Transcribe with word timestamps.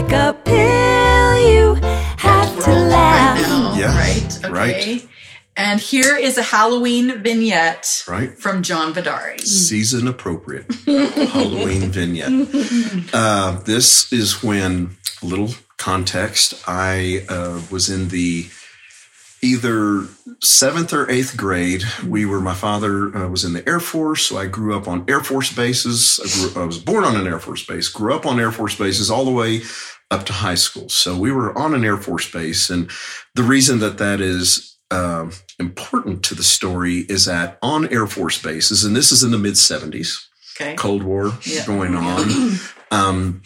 like 0.00 0.12
a 0.12 0.32
pill. 0.44 1.50
You 1.50 1.74
have 2.18 2.64
to 2.64 2.70
laugh. 2.70 3.76
Yeah. 3.76 3.96
Right. 3.96 4.38
Okay. 4.44 4.50
Right. 4.52 5.08
And 5.56 5.80
here 5.80 6.16
is 6.16 6.38
a 6.38 6.42
Halloween 6.42 7.20
vignette 7.20 8.04
Right. 8.06 8.38
from 8.38 8.62
Jon 8.62 8.94
Vidaurri. 8.94 9.40
season 9.40 10.06
appropriate 10.06 10.72
Halloween 10.86 11.90
vignette. 11.90 13.10
Uh, 13.12 13.58
this 13.64 14.12
is 14.12 14.40
when, 14.40 14.96
a 15.20 15.26
little 15.26 15.50
context, 15.76 16.62
I 16.68 17.24
uh, 17.28 17.60
was 17.72 17.90
in 17.90 18.10
the 18.10 18.46
either 19.42 20.06
seventh 20.40 20.92
or 20.92 21.10
eighth 21.10 21.36
grade. 21.36 21.82
We 22.06 22.24
were, 22.24 22.40
my 22.40 22.54
father 22.54 23.14
uh, 23.16 23.28
was 23.28 23.44
in 23.44 23.52
the 23.52 23.68
Air 23.68 23.80
Force, 23.80 24.26
so 24.26 24.36
I 24.38 24.46
grew 24.46 24.76
up 24.76 24.86
on 24.86 25.04
Air 25.08 25.20
Force 25.24 25.52
bases. 25.52 26.20
I, 26.24 26.48
grew, 26.52 26.62
I 26.62 26.66
was 26.66 26.78
born 26.78 27.02
on 27.04 27.16
an 27.16 27.26
Air 27.26 27.38
Force 27.40 27.64
base, 27.64 27.88
grew 27.88 28.14
up 28.14 28.26
on 28.26 28.38
Air 28.38 28.52
Force 28.52 28.76
bases 28.76 29.10
all 29.10 29.24
the 29.24 29.30
way 29.32 29.62
up 30.10 30.24
to 30.26 30.32
high 30.32 30.54
school. 30.54 30.88
So 30.88 31.16
we 31.16 31.30
were 31.32 31.56
on 31.56 31.74
an 31.74 31.84
Air 31.84 31.96
Force 31.98 32.30
base. 32.30 32.70
And 32.70 32.90
the 33.34 33.42
reason 33.42 33.78
that 33.80 33.98
that 33.98 34.20
is 34.20 34.76
um, 34.90 35.32
important 35.58 36.22
to 36.24 36.34
the 36.34 36.42
story 36.42 37.00
is 37.08 37.26
that 37.26 37.58
on 37.62 37.92
Air 37.92 38.06
Force 38.06 38.40
bases, 38.40 38.84
and 38.84 38.96
this 38.96 39.12
is 39.12 39.22
in 39.22 39.30
the 39.32 39.38
mid 39.38 39.54
70s, 39.54 40.24
Okay. 40.60 40.74
Cold 40.74 41.02
War 41.04 41.32
Yeah. 41.44 41.64
going 41.66 41.94
on. 41.94 42.58
Um, 42.90 43.42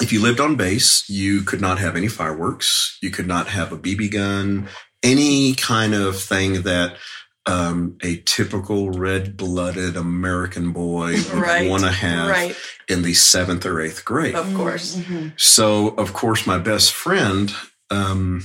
if 0.00 0.12
you 0.12 0.22
lived 0.22 0.38
on 0.38 0.54
base, 0.54 1.08
you 1.08 1.40
could 1.42 1.60
not 1.60 1.80
have 1.80 1.96
any 1.96 2.06
fireworks. 2.06 2.98
You 3.02 3.10
could 3.10 3.26
not 3.26 3.48
have 3.48 3.72
a 3.72 3.76
BB 3.76 4.12
gun, 4.12 4.68
any 5.02 5.54
kind 5.56 5.92
of 5.92 6.16
thing 6.20 6.62
that 6.62 6.96
um, 7.46 7.96
a 8.02 8.16
typical 8.24 8.90
red 8.90 9.36
blooded 9.36 9.96
American 9.96 10.72
boy 10.72 11.12
would 11.12 11.32
Right. 11.34 11.68
want 11.70 11.84
to 11.84 11.90
have 11.90 12.28
Right. 12.28 12.56
in 12.88 13.02
the 13.02 13.14
seventh 13.14 13.64
or 13.64 13.80
eighth 13.80 14.04
grade. 14.04 14.34
Of 14.34 14.52
course. 14.54 14.98
So, 15.36 15.88
of 15.90 16.12
course, 16.12 16.46
my 16.46 16.58
best 16.58 16.92
friend 16.92 17.52
um, 17.90 18.42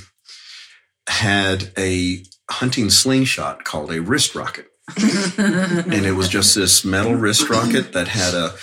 had 1.08 1.72
a 1.78 2.24
hunting 2.50 2.90
slingshot 2.90 3.64
called 3.64 3.92
a 3.92 4.02
wrist 4.02 4.36
rocket. 4.36 4.68
and 4.98 6.06
it 6.06 6.16
was 6.16 6.28
just 6.28 6.54
this 6.54 6.84
metal 6.84 7.16
wrist 7.16 7.50
rocket 7.50 7.94
that 7.94 8.08
had 8.10 8.34
a, 8.34 8.54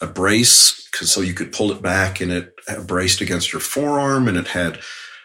a 0.00 0.06
brace 0.06 0.88
'cause 0.92 1.10
so 1.12 1.20
you 1.20 1.34
could 1.34 1.52
pull 1.52 1.70
it 1.72 1.82
back 1.82 2.20
and 2.20 2.32
it 2.32 2.54
braced 2.86 3.20
against 3.20 3.52
your 3.52 3.60
forearm 3.60 4.26
and 4.28 4.36
it 4.38 4.48
had 4.48 4.80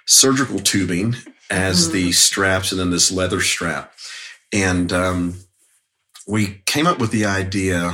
surgical 0.06 0.60
tubing 0.60 1.16
as 1.50 1.92
the 1.92 2.12
straps 2.12 2.72
and 2.72 2.80
then 2.80 2.90
this 2.92 3.12
leather 3.12 3.42
strap. 3.42 3.94
And 4.52 4.92
um, 4.92 5.36
we 6.28 6.62
came 6.66 6.88
up 6.88 7.00
with 7.00 7.12
the 7.12 7.26
idea 7.26 7.94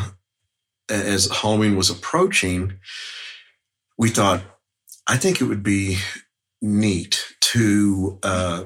as 0.89 1.29
Halloween 1.31 1.75
was 1.75 1.89
approaching. 1.89 2.79
We 3.97 4.09
thought, 4.09 4.41
I 5.07 5.17
think 5.17 5.41
it 5.41 5.45
would 5.45 5.63
be 5.63 5.97
neat 6.61 7.25
to 7.41 8.19
uh, 8.23 8.63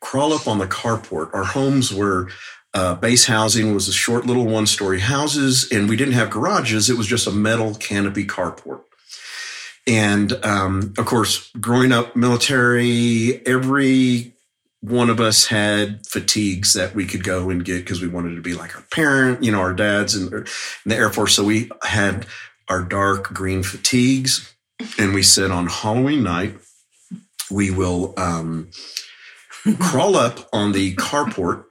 crawl 0.00 0.32
up 0.32 0.46
on 0.46 0.58
the 0.58 0.66
carport. 0.66 1.34
Our 1.34 1.44
homes 1.44 1.92
were 1.92 2.28
uh, 2.74 2.94
base 2.94 3.24
housing 3.24 3.74
was 3.74 3.88
a 3.88 3.92
short 3.92 4.26
little 4.26 4.46
one 4.46 4.66
story 4.66 5.00
houses, 5.00 5.68
and 5.72 5.88
we 5.88 5.96
didn't 5.96 6.14
have 6.14 6.30
garages. 6.30 6.90
It 6.90 6.96
was 6.96 7.06
just 7.06 7.26
a 7.26 7.30
metal 7.30 7.74
canopy 7.74 8.26
carport. 8.26 8.82
And 9.86 10.32
um, 10.44 10.92
of 10.98 11.06
course, 11.06 11.50
growing 11.60 11.92
up 11.92 12.14
military, 12.14 13.44
every 13.46 14.34
one 14.80 15.10
of 15.10 15.20
us 15.20 15.46
had 15.46 16.06
fatigues 16.06 16.72
that 16.74 16.94
we 16.94 17.04
could 17.04 17.24
go 17.24 17.50
and 17.50 17.64
get 17.64 17.84
because 17.84 18.00
we 18.00 18.08
wanted 18.08 18.36
to 18.36 18.42
be 18.42 18.54
like 18.54 18.76
our 18.76 18.84
parent, 18.92 19.42
you 19.42 19.50
know, 19.50 19.60
our 19.60 19.72
dads 19.72 20.14
in, 20.14 20.32
in 20.32 20.44
the 20.86 20.96
Air 20.96 21.10
Force. 21.10 21.34
So 21.34 21.44
we 21.44 21.70
had 21.82 22.26
our 22.68 22.82
dark 22.82 23.32
green 23.32 23.62
fatigues, 23.62 24.54
and 24.98 25.14
we 25.14 25.22
said 25.22 25.50
on 25.50 25.66
Halloween 25.66 26.22
night, 26.22 26.56
we 27.50 27.70
will 27.70 28.14
um, 28.16 28.70
crawl 29.80 30.16
up 30.16 30.48
on 30.52 30.72
the 30.72 30.94
carport 30.94 31.64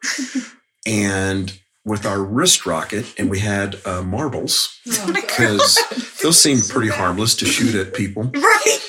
and 0.85 1.57
with 1.85 2.05
our 2.05 2.21
wrist 2.21 2.65
rocket, 2.65 3.13
and 3.17 3.29
we 3.29 3.39
had 3.39 3.77
uh, 3.85 4.01
marbles 4.01 4.77
because 4.85 5.79
those 6.21 6.37
seem 6.37 6.59
pretty 6.59 6.89
harmless 6.89 7.35
to 7.35 7.45
shoot 7.45 7.75
at 7.75 7.93
people. 7.93 8.23
Right. 8.23 8.79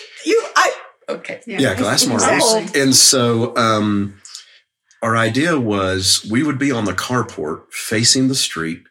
You, 1.48 1.54
I, 1.54 1.56
okay. 1.56 1.62
Yeah, 1.62 1.75
glass 1.76 2.06
marbles. 2.06 2.54
Exactly. 2.54 2.82
And 2.82 2.94
so 2.94 3.56
um, 3.56 4.20
our 5.03 5.16
idea 5.16 5.59
was 5.59 6.26
we 6.31 6.42
would 6.42 6.59
be 6.59 6.70
on 6.70 6.84
the 6.84 6.92
carport 6.92 7.72
facing 7.72 8.28
the 8.28 8.34
street, 8.34 8.82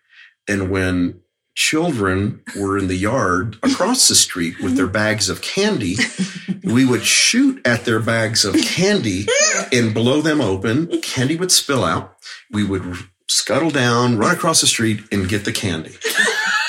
and 0.47 0.71
when 0.71 1.21
children 1.53 2.41
were 2.59 2.75
in 2.75 2.87
the 2.87 2.95
yard 2.95 3.57
across 3.61 4.07
the 4.07 4.15
street 4.15 4.59
with 4.59 4.75
their 4.75 4.87
bags 4.87 5.29
of 5.29 5.43
candy, 5.43 5.97
we 6.63 6.83
would 6.83 7.03
shoot 7.03 7.61
at 7.63 7.85
their 7.85 7.99
bags 7.99 8.43
of 8.43 8.55
candy 8.55 9.27
and 9.71 9.93
blow 9.93 10.21
them 10.21 10.41
open. 10.41 10.99
Candy 11.01 11.35
would 11.35 11.51
spill 11.51 11.83
out. 11.83 12.17
We 12.49 12.63
would 12.63 12.95
scuttle 13.27 13.69
down, 13.69 14.17
run 14.17 14.35
across 14.35 14.61
the 14.61 14.67
street, 14.67 15.01
and 15.11 15.29
get 15.29 15.45
the 15.45 15.51
candy. 15.51 15.95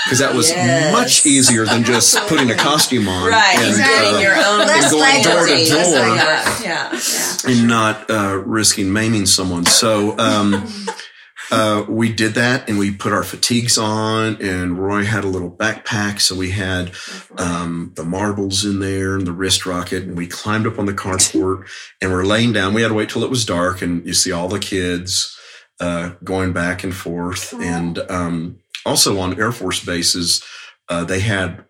Because 0.08 0.20
that 0.20 0.34
was 0.34 0.48
Yes. 0.48 0.90
much 0.90 1.26
easier 1.26 1.66
than 1.66 1.84
just 1.84 2.16
putting 2.28 2.50
a 2.50 2.54
costume 2.54 3.08
on 3.08 3.28
Right, 3.28 3.58
and, 3.58 3.68
exactly. 3.68 4.16
uh, 4.16 4.20
your 4.20 4.36
own 4.36 4.60
and 4.62 4.90
going 4.90 5.22
door 5.22 5.46
to 5.46 5.64
door 5.66 6.16
yeah. 6.64 6.98
and 7.46 7.68
not 7.68 8.10
uh, 8.10 8.42
risking 8.46 8.90
maiming 8.90 9.26
someone. 9.26 9.66
So 9.66 10.16
um, 10.18 10.66
uh, 11.50 11.84
we 11.90 12.10
did 12.10 12.34
that, 12.34 12.70
and 12.70 12.78
we 12.78 12.90
put 12.90 13.12
our 13.12 13.22
fatigues 13.22 13.76
on. 13.76 14.40
And 14.40 14.78
Roy 14.78 15.04
had 15.04 15.24
a 15.24 15.28
little 15.28 15.50
backpack, 15.50 16.20
so 16.22 16.34
we 16.34 16.52
had 16.52 16.92
um, 17.36 17.92
the 17.94 18.04
marbles 18.04 18.64
in 18.64 18.80
there 18.80 19.14
and 19.14 19.26
the 19.26 19.32
wrist 19.32 19.66
rocket. 19.66 20.04
And 20.04 20.16
we 20.16 20.26
climbed 20.26 20.66
up 20.66 20.78
on 20.78 20.86
the 20.86 20.94
carport, 20.94 21.66
and 22.00 22.10
we're 22.12 22.24
laying 22.24 22.54
down. 22.54 22.72
We 22.72 22.80
had 22.80 22.88
to 22.88 22.94
wait 22.94 23.10
till 23.10 23.24
it 23.24 23.30
was 23.30 23.44
dark, 23.44 23.82
and 23.82 24.06
you 24.06 24.14
see 24.14 24.32
all 24.32 24.48
the 24.48 24.58
kids 24.58 25.38
uh, 25.80 26.12
going 26.24 26.52
back 26.54 26.82
and 26.82 26.94
forth. 26.94 27.52
And 27.60 27.98
um, 28.10 28.58
also 28.84 29.18
on 29.18 29.38
Air 29.38 29.52
Force 29.52 29.84
bases, 29.84 30.42
uh, 30.88 31.04
they 31.04 31.20
had 31.20 31.64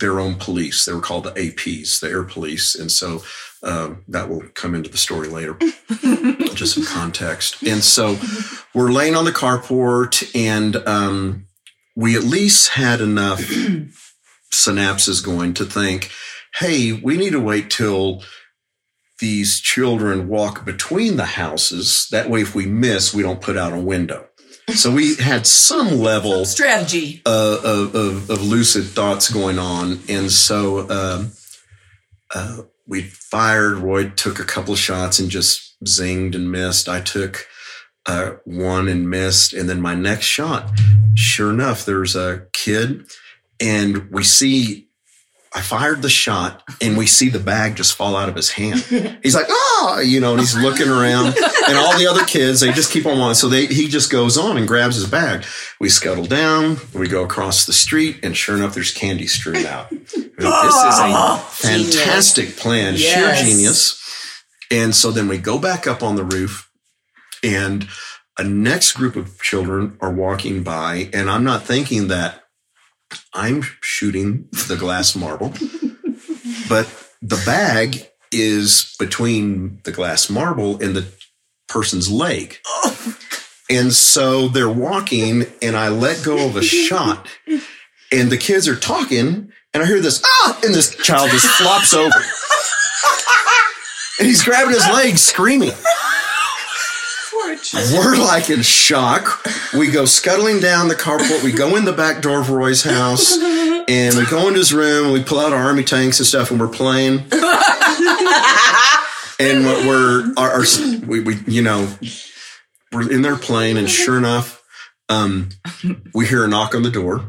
their 0.00 0.18
own 0.18 0.34
police. 0.34 0.84
They 0.84 0.92
were 0.92 1.00
called 1.00 1.24
the 1.24 1.32
APs, 1.32 2.00
the 2.00 2.08
Air 2.08 2.24
Police, 2.24 2.74
and 2.74 2.90
so 2.90 3.22
um, 3.62 4.04
that 4.08 4.28
will 4.28 4.42
come 4.54 4.74
into 4.74 4.90
the 4.90 4.98
story 4.98 5.28
later. 5.28 5.56
Just 6.54 6.74
some 6.74 6.84
context. 6.84 7.62
And 7.62 7.82
so 7.82 8.18
we're 8.74 8.92
laying 8.92 9.14
on 9.14 9.24
the 9.24 9.32
carport, 9.32 10.30
and 10.34 10.76
um, 10.88 11.46
we 11.96 12.16
at 12.16 12.24
least 12.24 12.70
had 12.70 13.00
enough 13.00 13.40
synapses 14.52 15.24
going 15.24 15.54
to 15.54 15.64
think, 15.64 16.10
hey, 16.58 16.92
we 16.92 17.16
need 17.16 17.32
to 17.32 17.40
wait 17.40 17.70
till 17.70 18.22
these 19.20 19.60
children 19.60 20.28
walk 20.28 20.64
between 20.64 21.16
the 21.16 21.24
houses. 21.24 22.08
That 22.10 22.28
way, 22.28 22.42
if 22.42 22.54
we 22.54 22.66
miss, 22.66 23.14
we 23.14 23.22
don't 23.22 23.40
put 23.40 23.56
out 23.56 23.72
a 23.72 23.78
window. 23.78 24.28
So 24.72 24.90
we 24.92 25.16
had 25.16 25.46
some 25.46 25.98
level 25.98 26.44
Strategy. 26.46 27.22
uh, 27.26 27.60
of, 27.62 27.94
of, 27.94 28.30
of 28.30 28.42
lucid 28.42 28.84
thoughts 28.84 29.30
going 29.30 29.58
on. 29.58 30.00
And 30.08 30.30
so 30.30 30.88
um, 30.88 31.32
uh, 32.34 32.62
we 32.86 33.02
fired. 33.02 33.78
Roy 33.78 34.08
took 34.10 34.40
a 34.40 34.44
couple 34.44 34.72
of 34.72 34.78
shots 34.78 35.18
and 35.18 35.30
just 35.30 35.76
zinged 35.84 36.34
and 36.34 36.50
missed. 36.50 36.88
I 36.88 37.00
took 37.00 37.46
uh, 38.06 38.36
one 38.44 38.88
and 38.88 39.08
missed. 39.08 39.52
And 39.52 39.68
then 39.68 39.80
my 39.80 39.94
next 39.94 40.26
shot, 40.26 40.70
sure 41.14 41.50
enough, 41.50 41.84
there's 41.84 42.16
a 42.16 42.46
kid, 42.52 43.06
and 43.60 44.10
we 44.10 44.24
see. 44.24 44.88
I 45.56 45.60
fired 45.60 46.02
the 46.02 46.08
shot 46.08 46.64
and 46.82 46.96
we 46.98 47.06
see 47.06 47.28
the 47.28 47.38
bag 47.38 47.76
just 47.76 47.94
fall 47.94 48.16
out 48.16 48.28
of 48.28 48.34
his 48.34 48.50
hand. 48.50 48.80
He's 49.22 49.36
like, 49.36 49.46
oh, 49.48 50.02
you 50.04 50.18
know, 50.18 50.32
and 50.32 50.40
he's 50.40 50.56
looking 50.56 50.88
around 50.88 51.26
and 51.28 51.76
all 51.78 51.96
the 51.96 52.08
other 52.10 52.24
kids, 52.24 52.58
they 52.58 52.72
just 52.72 52.90
keep 52.90 53.06
on 53.06 53.18
walking. 53.20 53.34
So 53.34 53.48
they, 53.48 53.66
he 53.66 53.86
just 53.86 54.10
goes 54.10 54.36
on 54.36 54.56
and 54.56 54.66
grabs 54.66 54.96
his 54.96 55.08
bag. 55.08 55.44
We 55.78 55.88
scuttle 55.90 56.26
down, 56.26 56.78
we 56.92 57.06
go 57.06 57.22
across 57.22 57.66
the 57.66 57.72
street 57.72 58.18
and 58.24 58.36
sure 58.36 58.56
enough, 58.56 58.74
there's 58.74 58.90
candy 58.92 59.28
strewn 59.28 59.64
out. 59.64 59.90
This 59.90 60.14
is 60.16 60.34
a 60.36 61.12
oh, 61.14 61.36
fantastic 61.50 62.56
plan, 62.56 62.94
Yes. 62.96 63.38
sheer 63.38 63.44
genius. 63.48 64.00
And 64.72 64.94
so 64.94 65.12
then 65.12 65.28
we 65.28 65.38
go 65.38 65.60
back 65.60 65.86
up 65.86 66.02
on 66.02 66.16
the 66.16 66.24
roof 66.24 66.68
and 67.44 67.86
a 68.38 68.42
next 68.42 68.92
group 68.92 69.14
of 69.14 69.40
children 69.40 69.96
are 70.00 70.12
walking 70.12 70.64
by 70.64 71.08
and 71.12 71.30
I'm 71.30 71.44
not 71.44 71.62
thinking 71.62 72.08
that 72.08 72.40
I'm 73.32 73.62
shooting 73.80 74.48
the 74.68 74.76
glass 74.76 75.14
marble, 75.16 75.52
but 76.68 76.88
the 77.22 77.42
bag 77.46 78.08
is 78.32 78.94
between 78.98 79.80
the 79.84 79.92
glass 79.92 80.28
marble 80.28 80.82
and 80.82 80.94
the 80.96 81.06
person's 81.68 82.10
leg. 82.10 82.58
And 83.70 83.92
so 83.92 84.48
they're 84.48 84.68
walking, 84.68 85.46
and 85.62 85.76
I 85.76 85.88
let 85.88 86.22
go 86.24 86.46
of 86.46 86.56
a 86.56 86.62
shot, 86.62 87.28
and 87.46 88.30
the 88.30 88.36
kids 88.36 88.68
are 88.68 88.76
talking, 88.76 89.50
and 89.72 89.82
I 89.82 89.86
hear 89.86 90.00
this, 90.00 90.22
ah, 90.24 90.60
and 90.64 90.74
this 90.74 90.94
child 90.96 91.30
just 91.30 91.46
flops 91.46 91.94
over. 91.94 92.20
And 94.18 94.28
he's 94.28 94.42
grabbing 94.42 94.74
his 94.74 94.86
leg, 94.88 95.18
screaming. 95.18 95.72
We're 97.72 98.16
like 98.16 98.50
in 98.50 98.62
shock. 98.62 99.46
We 99.72 99.90
go 99.90 100.04
scuttling 100.04 100.60
down 100.60 100.88
the 100.88 100.94
carport. 100.94 101.42
We 101.42 101.52
go 101.52 101.76
in 101.76 101.84
the 101.84 101.92
back 101.92 102.20
door 102.22 102.40
of 102.40 102.50
Roy's 102.50 102.82
house, 102.82 103.36
and 103.36 104.14
we 104.16 104.26
go 104.26 104.48
into 104.48 104.58
his 104.58 104.72
room 104.72 105.04
and 105.06 105.12
we 105.12 105.22
pull 105.22 105.38
out 105.38 105.52
our 105.52 105.62
army 105.64 105.84
tanks 105.84 106.18
and 106.18 106.26
stuff 106.26 106.50
and 106.50 106.60
we're 106.60 106.68
playing. 106.68 107.20
and 109.40 109.64
we're 109.64 110.32
our, 110.36 110.50
our 110.52 110.64
we, 111.06 111.20
we 111.20 111.36
you 111.46 111.62
know 111.62 111.88
we're 112.92 113.10
in 113.10 113.22
there 113.22 113.36
playing 113.36 113.76
and 113.76 113.90
sure 113.90 114.16
enough 114.16 114.62
um 115.08 115.48
we 116.14 116.26
hear 116.26 116.44
a 116.44 116.48
knock 116.48 116.74
on 116.74 116.82
the 116.82 116.90
door 116.90 117.28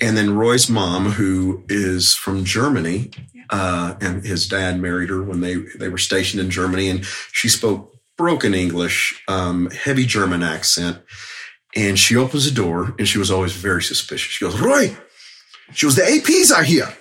and 0.00 0.16
then 0.16 0.34
roy's 0.34 0.68
mom 0.70 1.10
who 1.12 1.62
is 1.68 2.14
from 2.14 2.44
germany 2.44 3.10
uh 3.50 3.94
and 4.00 4.24
his 4.24 4.48
dad 4.48 4.80
married 4.80 5.10
her 5.10 5.22
when 5.22 5.40
they 5.40 5.56
they 5.78 5.88
were 5.90 5.98
stationed 5.98 6.40
in 6.40 6.50
germany 6.50 6.88
and 6.88 7.04
she 7.32 7.48
spoke 7.48 7.94
broken 8.18 8.52
english 8.52 9.22
um 9.28 9.70
heavy 9.70 10.04
german 10.04 10.42
accent 10.42 10.98
and 11.74 11.98
she 11.98 12.16
opens 12.16 12.44
the 12.44 12.54
door 12.54 12.94
and 12.98 13.08
she 13.08 13.18
was 13.18 13.30
always 13.30 13.52
very 13.52 13.82
suspicious 13.82 14.32
she 14.32 14.44
goes 14.44 14.60
roy 14.60 14.94
she 15.72 15.86
goes 15.86 15.96
the 15.96 16.02
aps 16.02 16.54
are 16.54 16.64
here 16.64 16.92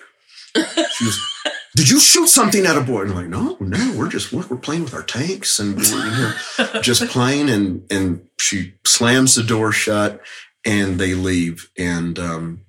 she 0.93 1.05
goes 1.05 1.33
did 1.77 1.91
you 1.91 1.99
shoot 1.99 2.27
something 2.27 2.65
at 2.65 2.75
a 2.75 2.81
boy? 2.81 3.01
And 3.01 3.11
I'm 3.11 3.15
like, 3.15 3.27
no, 3.27 3.55
no, 3.59 3.93
we're 3.95 4.09
just 4.09 4.33
look, 4.33 4.49
we're 4.49 4.57
playing 4.57 4.83
with 4.83 4.95
our 4.95 5.03
tanks 5.03 5.59
and 5.59 5.75
we're 5.77 6.07
in 6.07 6.13
here 6.15 6.81
just 6.81 7.07
playing. 7.09 7.49
And 7.51 7.85
and 7.91 8.27
she 8.39 8.73
slams 8.83 9.35
the 9.35 9.43
door 9.43 9.71
shut, 9.71 10.19
and 10.65 10.99
they 10.99 11.13
leave. 11.13 11.69
And 11.77 12.17
um, 12.17 12.61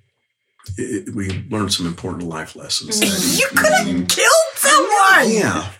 it, 0.77 1.15
we 1.15 1.43
learned 1.49 1.73
some 1.73 1.87
important 1.87 2.29
life 2.29 2.55
lessons. 2.55 3.39
You 3.39 3.47
could 3.47 3.73
have 3.73 4.07
killed 4.07 4.49
someone. 4.53 5.31
Yeah, 5.31 5.71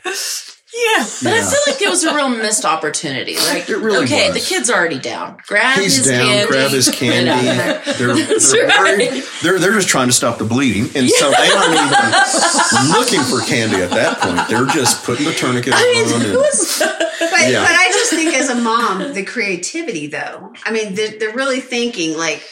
Yeah. 0.73 1.03
But 1.23 1.33
I 1.33 1.41
feel 1.41 1.59
like 1.73 1.81
it 1.81 1.89
was 1.89 2.03
a 2.03 2.13
real 2.13 2.29
missed 2.29 2.63
opportunity. 2.63 3.35
Like, 3.37 3.69
It 3.69 3.77
really 3.77 4.05
okay, 4.05 4.29
was. 4.29 4.35
the 4.41 4.55
kid's 4.55 4.69
already 4.69 4.99
down. 4.99 5.37
Grab 5.47 5.79
he's 5.79 5.97
his 5.97 6.07
down. 6.07 6.25
candy. 6.27 6.47
Grab 6.47 6.71
his 6.71 6.89
candy. 6.93 7.29
out. 7.49 7.83
They're 7.97 8.15
That's 8.15 8.51
they're, 8.51 8.67
worried. 8.67 9.23
they're 9.41 9.59
they're 9.59 9.73
just 9.73 9.87
trying 9.89 10.07
to 10.07 10.13
stop 10.13 10.37
the 10.37 10.45
bleeding, 10.45 10.83
and 10.95 11.09
so 11.09 11.31
they 11.31 11.49
aren't 11.49 11.73
even 11.73 12.91
looking 12.91 13.21
for 13.21 13.41
candy 13.45 13.77
at 13.81 13.89
that 13.89 14.19
point. 14.19 14.47
They're 14.47 14.67
just 14.67 15.03
putting 15.05 15.25
the 15.25 15.33
tourniquet 15.33 15.73
I 15.75 15.83
mean, 16.05 16.13
on. 16.13 16.21
And, 16.21 16.33
was 16.35 16.77
But, 16.79 17.41
Yeah. 17.49 17.61
but 17.63 17.71
I 17.71 17.89
just 17.91 18.11
think 18.11 18.35
as 18.35 18.49
a 18.49 18.55
mom, 18.55 19.13
the 19.13 19.25
creativity 19.25 20.07
though. 20.07 20.53
I 20.65 20.71
mean, 20.71 20.93
they're, 20.95 21.17
they're 21.17 21.35
really 21.35 21.59
thinking 21.61 22.15
like 22.17 22.43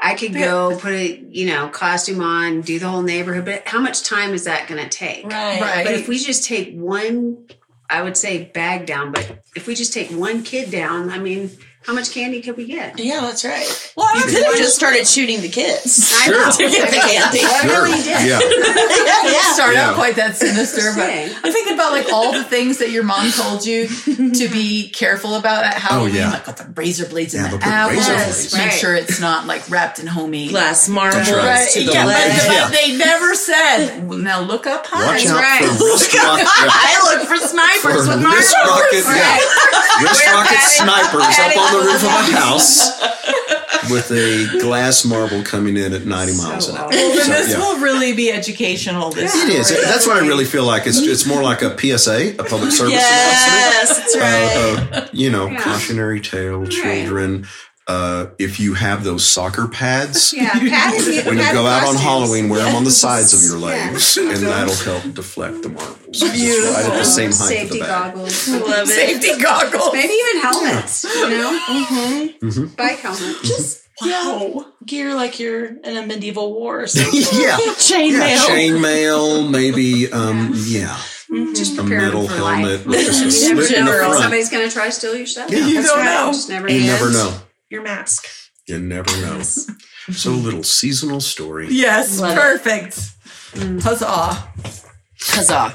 I 0.00 0.14
could 0.14 0.34
go 0.34 0.76
put 0.78 0.92
a 0.92 1.24
you 1.30 1.46
know 1.46 1.68
costume 1.68 2.20
on, 2.22 2.62
do 2.62 2.78
the 2.78 2.88
whole 2.88 3.02
neighborhood, 3.02 3.44
but 3.44 3.68
how 3.68 3.80
much 3.80 4.02
time 4.02 4.32
is 4.34 4.44
that 4.44 4.66
going 4.68 4.82
to 4.82 4.88
take? 4.88 5.24
right? 5.26 5.60
Right. 5.60 5.84
But 5.84 5.94
if 5.94 6.08
we 6.08 6.18
just 6.18 6.44
take 6.44 6.74
one, 6.74 7.46
I 7.88 8.02
would 8.02 8.16
say 8.16 8.44
bag 8.44 8.86
down. 8.86 9.12
But 9.12 9.42
if 9.54 9.66
we 9.66 9.74
just 9.74 9.92
take 9.92 10.10
one 10.10 10.42
kid 10.42 10.70
down, 10.70 11.10
I 11.10 11.18
mean, 11.18 11.50
how 11.86 11.92
much 11.94 12.10
candy 12.12 12.42
could 12.42 12.56
we 12.56 12.64
get? 12.66 12.98
Yeah, 12.98 13.20
that's 13.20 13.44
right. 13.44 13.92
Well, 13.96 14.06
I 14.12 14.18
You 14.18 14.24
was 14.24 14.34
could 14.34 14.44
have 14.44 14.56
just 14.56 14.74
started 14.74 15.06
shooting 15.06 15.40
the 15.40 15.48
kids. 15.48 16.12
I 16.14 16.24
Sure. 16.26 16.34
know. 16.44 16.50
To 16.56 16.68
get 16.70 16.90
the 16.90 16.96
candy. 16.98 17.40
I 17.42 17.60
Sure. 17.66 17.82
really 17.84 18.02
did. 18.02 18.26
Yeah. 18.26 18.38
didn't 19.26 19.54
start 19.54 19.74
Yeah. 19.74 19.90
out 19.90 19.94
quite 19.94 20.16
that 20.16 20.36
sinister, 20.36 20.92
but 20.96 21.06
saying. 21.06 21.34
I'm 21.44 21.52
thinking 21.52 21.74
about 21.74 21.92
like 21.92 22.12
all 22.12 22.32
the 22.32 22.44
things 22.44 22.78
that 22.78 22.90
your 22.90 23.04
mom 23.04 23.30
told 23.30 23.64
you 23.66 23.86
to 23.88 24.48
be 24.48 24.88
careful 24.90 25.34
about 25.36 25.64
at 25.64 25.76
oh, 25.76 25.78
Halloween, 25.78 26.16
Oh, 26.16 26.18
yeah. 26.18 26.30
like 26.30 26.46
with 26.46 26.56
the 26.56 26.66
razor 26.74 27.06
blades 27.06 27.34
in 27.34 27.42
the 27.42 27.48
they'll 27.50 27.58
put 27.58 27.66
apples. 27.68 27.96
razor 28.08 28.14
blades. 28.14 28.52
Make 28.54 28.62
Right. 28.70 28.72
sure 28.80 28.94
it's 28.94 29.20
not 29.20 29.46
like 29.46 29.68
wrapped 29.70 29.98
in 29.98 30.06
homemade. 30.06 30.50
Glass 30.50 30.88
marbles 30.88 31.30
right. 31.30 31.44
Right, 31.44 31.68
to 31.70 31.84
the 31.84 31.92
yeah, 31.92 32.04
but, 32.04 32.14
left. 32.14 32.46
but 32.48 32.72
they 32.72 32.96
never 32.96 33.34
said. 33.34 34.10
Now 34.10 34.40
look 34.40 34.66
up 34.66 34.86
high. 34.86 35.06
Watch 35.06 35.26
out 35.26 35.36
right. 35.38 35.62
for 35.62 35.84
wrist 35.84 36.12
rocket. 36.14 36.42
yeah. 36.42 36.68
I 36.72 37.14
look 37.14 37.28
for 37.28 37.36
snipers 37.36 38.06
For 38.06 38.16
with 38.16 38.24
wrist 38.26 38.54
marbles. 38.58 38.82
rocket, 38.82 39.04
yeah. 39.06 40.02
Wrist 40.02 40.26
rocket 40.26 40.60
snipers 40.66 41.38
up 41.38 41.56
on 41.56 41.75
the 41.80 41.86
roof 41.86 42.02
of 42.02 42.10
a 42.10 42.36
house 42.40 42.90
with 43.90 44.10
a 44.10 44.58
glass 44.60 45.04
marble 45.04 45.42
coming 45.44 45.76
in 45.76 45.92
at 45.92 46.04
90 46.06 46.36
miles 46.38 46.68
an 46.68 46.76
hour. 46.76 46.88
Well, 46.88 47.14
then 47.16 47.24
So, 47.26 47.32
this 47.32 47.50
yeah. 47.52 47.58
will 47.58 47.78
really 47.78 48.12
be 48.14 48.32
educational. 48.32 49.10
This 49.10 49.34
It 49.34 49.48
is. 49.50 49.68
story. 49.68 49.82
That's 49.84 50.06
what 50.06 50.16
I 50.16 50.26
really 50.26 50.44
feel 50.44 50.64
like. 50.64 50.86
It's 50.86 50.98
it's 50.98 51.24
more 51.26 51.42
like 51.42 51.62
a 51.62 51.76
PSA, 51.78 52.34
a 52.38 52.44
public 52.44 52.72
service 52.72 52.94
Yes, 52.94 53.96
that's 53.96 54.14
announcement. 54.14 54.90
right. 54.92 54.98
Uh, 54.98 55.00
uh, 55.02 55.06
you 55.12 55.30
know, 55.30 55.46
Yeah. 55.46 55.62
cautionary 55.62 56.20
tale, 56.20 56.66
children. 56.66 57.46
Uh, 57.88 58.26
if 58.38 58.58
you 58.58 58.74
have 58.74 59.04
those 59.04 59.24
soccer 59.24 59.68
pads, 59.68 60.32
Yeah, 60.36 60.50
padded, 60.58 61.24
when 61.24 61.38
you 61.38 61.52
go 61.52 61.66
out 61.66 61.86
on. 61.86 61.94
Halloween, 61.94 62.48
wear 62.48 62.64
them 62.64 62.74
on 62.74 62.82
the 62.82 62.90
sides 63.04 63.32
of 63.32 63.42
your 63.42 63.58
Yeah. 63.60 63.90
legs, 63.90 64.16
and 64.16 64.30
that'll 64.38 64.74
help 64.74 65.14
deflect 65.14 65.62
the 65.62 65.68
marbles. 65.68 65.98
It's 66.08 66.22
right 66.74 66.84
at 66.92 66.98
the 66.98 67.04
same 67.04 67.30
height 67.30 67.34
Safety 67.48 67.78
the 67.78 67.84
bag. 67.84 68.14
goggles. 68.14 68.48
Love 68.48 68.88
it. 68.88 68.92
safety 68.92 69.40
goggles. 69.40 69.92
Maybe 69.92 70.12
even 70.14 70.42
helmets, 70.42 71.04
you 71.04 71.28
know? 71.30 71.60
Mm-hmm. 72.42 72.74
Bike 72.74 72.98
helmet. 72.98 73.36
Just 73.44 73.82
yeah, 74.02 74.50
gear 74.84 75.14
like 75.14 75.38
you're 75.38 75.66
in 75.66 75.96
a 75.96 76.04
medieval 76.06 76.52
war 76.54 76.80
or 76.82 76.86
something. 76.88 77.20
yeah. 77.40 77.56
Chainmail. 77.56 78.10
Yeah, 78.18 78.38
chainmail, 78.38 79.48
maybe, 79.50 80.10
um, 80.12 80.52
yeah, 80.66 80.98
Just 81.54 81.74
a 81.78 81.82
prepare 81.82 82.00
metal 82.00 82.26
for 82.28 82.34
helmet 82.34 82.80
life. 82.80 82.86
with 82.86 83.06
just 83.06 83.24
a 83.24 83.30
slit 83.30 83.70
in 83.72 83.84
the 83.84 83.92
front. 83.92 84.18
Somebody's 84.18 84.50
going 84.50 84.68
to 84.68 84.74
try 84.74 84.86
to 84.86 84.92
steal 84.92 85.14
your 85.16 85.26
stuff. 85.26 85.50
Yeah. 85.50 85.66
You 85.66 85.74
That's 85.76 85.86
don't 85.88 85.98
right. 86.00 86.04
know. 86.26 86.32
Just 86.32 86.48
never 86.48 86.68
You 86.68 86.84
never 86.86 87.10
know. 87.12 87.32
Your 87.70 87.82
mask. 87.82 88.26
You 88.66 88.78
never 88.78 89.10
know. 89.20 89.42
So 90.12 90.30
little 90.30 90.62
seasonal 90.62 91.18
story. 91.20 91.66
Yes, 91.68 92.20
Love 92.20 92.30
it. 92.30 92.40
perfect. 92.40 92.94
Mm. 93.58 93.82
Huzzah. 93.82 94.06
Huzzah. 95.18 95.74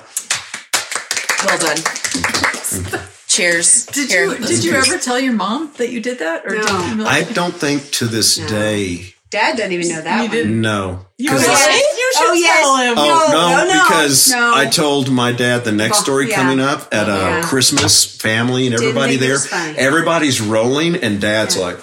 Well 1.46 1.58
done. 1.60 3.04
Cheers. 3.28 3.88
Did 3.88 4.10
Here, 4.10 4.26
you 4.28 4.38
did 4.38 4.64
you 4.64 4.72
ever 4.74 4.98
tell 4.98 5.20
your 5.20 5.34
mom 5.34 5.74
that 5.78 5.90
you 5.92 6.00
did 6.00 6.20
that? 6.20 6.46
Or 6.46 6.56
No. 6.56 6.62
did 6.62 6.98
you 7.00 7.06
I 7.06 7.24
don't 7.24 7.54
think 7.54 7.92
to 7.92 8.06
this 8.08 8.38
No. 8.38 8.48
day. 8.48 9.14
Dad 9.32 9.56
doesn't 9.58 9.72
even 9.72 9.88
know 9.90 10.02
that 10.02 10.16
You 10.18 10.22
one. 10.24 10.30
didn't. 10.32 10.62
No. 10.62 11.06
You, 11.18 11.30
'Cause 11.30 11.42
should- 11.42 11.50
I- 11.52 11.94
you 11.98 12.12
should 12.18 12.28
Oh, 12.28 12.34
yes. 12.34 12.60
tell 12.60 12.76
him. 12.78 12.94
Oh 12.98 13.28
No, 13.32 13.38
no, 13.38 13.58
no, 13.66 13.74
no, 13.74 13.84
because 13.84 14.30
no. 14.32 14.54
I 14.54 14.66
told 14.66 15.10
my 15.10 15.32
dad 15.32 15.64
the 15.64 15.72
next 15.72 16.00
story 16.00 16.30
yeah. 16.30 16.36
coming 16.36 16.60
up 16.60 16.94
at 16.94 17.08
oh, 17.10 17.14
a 17.14 17.16
Yeah. 17.40 17.42
Christmas 17.42 18.04
family 18.04 18.66
and 18.68 18.76
everybody 18.76 19.16
there. 19.16 19.38
Everybody's 19.78 20.42
rolling 20.42 20.98
and 20.98 21.20
dad's 21.22 21.56
like, 21.58 21.78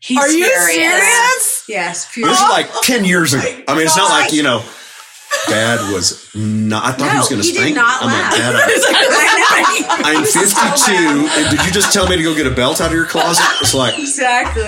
He's 0.00 0.18
Are 0.18 0.28
you 0.28 0.44
furious. 0.44 0.72
serious? 0.74 1.62
Yes. 1.68 2.06
this 2.14 2.40
is 2.40 2.48
like 2.50 2.68
10 2.82 3.04
years 3.04 3.32
ago. 3.34 3.44
I 3.66 3.74
mean, 3.74 3.84
it's 3.86 3.96
not 3.96 4.10
like, 4.10 4.32
you 4.32 4.42
know, 4.44 4.62
dad 5.46 5.92
was 5.92 6.28
not, 6.34 6.84
I 6.84 6.92
thought 6.92 7.10
he 7.12 7.18
was 7.18 7.28
going 7.28 7.40
to 7.42 7.46
he 7.46 7.52
did 7.52 7.60
spank 7.60 7.74
me. 7.76 7.80
not 7.80 8.02
I'm 8.02 8.06
like, 8.08 8.18
laugh. 8.18 8.36
dad, 8.36 8.54
I, 9.50 10.14
I'm 10.18 10.24
52. 10.24 10.92
and 10.92 11.50
did 11.56 11.64
you 11.66 11.72
just 11.72 11.92
tell 11.92 12.08
me 12.08 12.16
to 12.16 12.22
go 12.22 12.34
get 12.34 12.46
a 12.46 12.50
belt 12.54 12.80
out 12.80 12.88
of 12.88 12.92
your 12.92 13.06
closet? 13.06 13.44
It's 13.60 13.74
like, 13.74 13.98
exactly. 13.98 14.64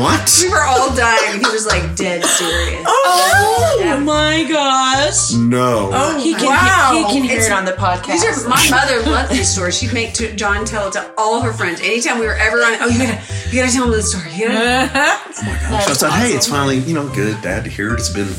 what? 0.00 0.40
We 0.42 0.50
were 0.50 0.62
all 0.62 0.94
dying. 0.94 1.40
He 1.40 1.46
was 1.50 1.66
like 1.66 1.96
dead 1.96 2.24
serious. 2.24 2.84
Oh, 2.86 3.76
oh 3.76 3.80
Yeah. 3.80 3.96
Oh 3.96 4.00
my 4.00 4.44
gosh. 4.48 5.32
No. 5.32 5.90
Oh, 5.92 6.18
He 6.20 6.34
can, 6.34 6.46
wow. 6.46 6.90
he, 6.92 7.04
he 7.04 7.20
can 7.20 7.22
hear 7.28 7.38
It's- 7.40 7.46
it 7.48 7.52
on 7.52 7.64
the 7.64 7.72
podcast. 7.72 8.12
These 8.12 8.24
are 8.44 8.48
my 8.48 8.64
mother 8.70 9.00
loved 9.10 9.32
these 9.32 9.48
stories. 9.50 9.76
She'd 9.78 9.92
make 9.92 10.14
to, 10.14 10.34
Jon 10.36 10.64
tell 10.64 10.88
it 10.88 10.92
to 10.92 11.12
all 11.18 11.40
her 11.42 11.52
friends. 11.52 11.80
Anytime 11.80 12.18
we 12.18 12.26
were 12.26 12.34
ever 12.36 12.58
on, 12.58 12.74
oh, 12.80 12.86
you 12.88 12.98
gotta, 12.98 13.20
you 13.50 13.60
gotta 13.60 13.72
tell 13.72 13.82
them 13.86 13.92
the 13.92 14.02
story. 14.02 14.32
You 14.34 14.48
gotta, 14.48 14.58
uh-huh. 14.84 15.34
Oh 15.38 15.42
my 15.44 15.52
gosh. 15.52 15.88
I 15.88 15.94
thought, 15.94 16.12
hey, 16.20 16.30
it's 16.32 16.46
finally, 16.48 16.78
you 16.78 16.94
know, 16.94 17.08
good. 17.14 17.40
Dad 17.42 17.64
to 17.64 17.70
hear 17.70 17.92
it. 17.94 17.98
It's 18.00 18.08
been 18.12 18.28
right. 18.28 18.36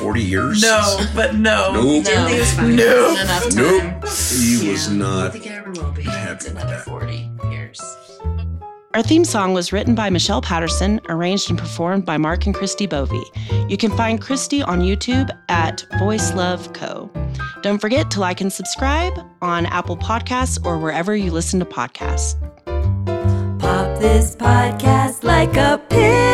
40 0.00 0.22
years. 0.22 0.62
no, 0.62 0.98
but 1.14 1.34
no. 1.34 1.72
Nope. 1.74 2.04
didn't 2.04 2.30
it 2.30 2.40
was 2.40 2.52
funny. 2.54 2.76
No. 2.76 3.10
Enough 3.20 3.42
time. 3.50 3.54
Nope. 3.54 4.08
He 4.08 4.70
was 4.70 4.88
I 4.88 4.92
not 4.94 5.32
think 5.32 5.46
it 5.46 5.52
ever 5.52 5.70
will 5.72 5.92
be. 5.92 6.02
happy 6.02 6.32
It's 6.32 6.44
with 6.44 6.56
another 6.56 6.76
that. 6.76 6.84
40 6.84 7.30
years. 7.50 7.80
Our 8.94 9.02
theme 9.02 9.24
song 9.24 9.52
was 9.52 9.72
written 9.72 9.94
by 9.94 10.08
Michelle 10.10 10.40
Patterson, 10.42 11.00
arranged 11.08 11.48
and 11.50 11.58
performed 11.58 12.06
by 12.06 12.16
Mark 12.16 12.46
and 12.46 12.54
Christy 12.54 12.86
Bovey. 12.86 13.22
You 13.68 13.76
can 13.76 13.90
find 13.96 14.20
Christy 14.20 14.62
on 14.62 14.80
YouTube 14.80 15.30
at 15.48 15.84
Voice 15.98 16.32
Love 16.34 16.72
Co. 16.72 17.10
Don't 17.62 17.78
forget 17.78 18.10
to 18.12 18.20
like 18.20 18.40
and 18.40 18.52
subscribe 18.52 19.12
on 19.42 19.66
Apple 19.66 19.96
Podcasts 19.98 20.58
or 20.64 20.78
wherever 20.78 21.14
you 21.14 21.30
listen 21.30 21.60
to 21.60 21.66
podcasts. 21.66 22.34
Pop 23.60 23.98
this 24.00 24.34
podcast 24.34 25.22
like 25.24 25.54
a 25.56 25.78
pin. 25.90 26.30